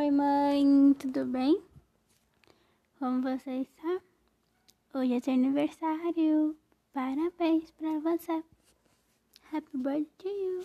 [0.00, 1.62] Oi mãe, tudo bem?
[2.98, 4.00] Como você está?
[4.94, 6.56] Hoje é seu aniversário.
[6.90, 8.42] Parabéns pra você.
[9.52, 10.64] Happy birthday to you.